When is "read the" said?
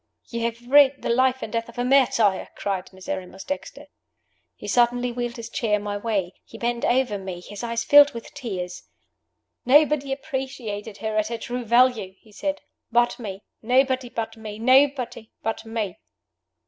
0.67-1.11